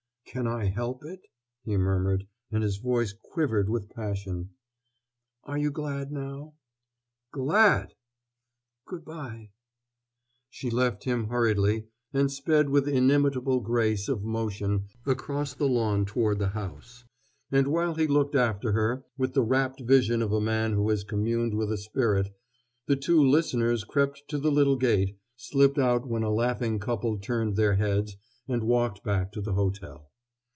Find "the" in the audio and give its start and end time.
15.53-15.67, 16.39-16.47, 19.33-19.43, 22.87-22.95, 24.37-24.49, 29.41-29.55